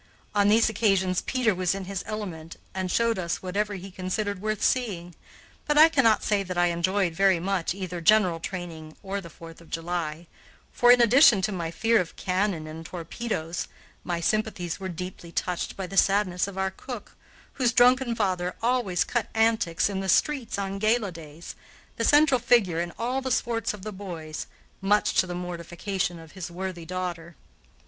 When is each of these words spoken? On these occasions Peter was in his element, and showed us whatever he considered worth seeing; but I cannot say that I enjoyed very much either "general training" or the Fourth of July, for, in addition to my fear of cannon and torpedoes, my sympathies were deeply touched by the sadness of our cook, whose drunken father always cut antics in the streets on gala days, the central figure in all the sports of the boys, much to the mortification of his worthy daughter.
On 0.33 0.47
these 0.47 0.67
occasions 0.67 1.21
Peter 1.21 1.53
was 1.53 1.75
in 1.75 1.85
his 1.85 2.03
element, 2.07 2.55
and 2.73 2.89
showed 2.89 3.19
us 3.19 3.43
whatever 3.43 3.75
he 3.75 3.91
considered 3.91 4.41
worth 4.41 4.63
seeing; 4.63 5.13
but 5.67 5.77
I 5.77 5.89
cannot 5.89 6.23
say 6.23 6.41
that 6.41 6.57
I 6.57 6.71
enjoyed 6.73 7.13
very 7.13 7.39
much 7.39 7.75
either 7.75 8.01
"general 8.01 8.39
training" 8.39 8.97
or 9.03 9.21
the 9.21 9.29
Fourth 9.29 9.61
of 9.61 9.69
July, 9.69 10.25
for, 10.71 10.91
in 10.91 11.01
addition 11.01 11.39
to 11.43 11.51
my 11.51 11.69
fear 11.69 12.01
of 12.01 12.15
cannon 12.15 12.65
and 12.65 12.83
torpedoes, 12.83 13.67
my 14.03 14.19
sympathies 14.19 14.79
were 14.79 14.89
deeply 14.89 15.31
touched 15.31 15.77
by 15.77 15.85
the 15.85 15.97
sadness 15.97 16.47
of 16.47 16.57
our 16.57 16.71
cook, 16.71 17.15
whose 17.53 17.71
drunken 17.71 18.15
father 18.15 18.55
always 18.63 19.03
cut 19.03 19.27
antics 19.35 19.87
in 19.87 19.99
the 19.99 20.09
streets 20.09 20.57
on 20.57 20.79
gala 20.79 21.11
days, 21.11 21.53
the 21.97 22.03
central 22.03 22.39
figure 22.39 22.79
in 22.79 22.91
all 22.97 23.21
the 23.21 23.29
sports 23.29 23.71
of 23.71 23.83
the 23.83 23.91
boys, 23.93 24.47
much 24.81 25.13
to 25.13 25.27
the 25.27 25.35
mortification 25.35 26.17
of 26.17 26.31
his 26.31 26.49
worthy 26.49 26.85
daughter. 26.85 27.35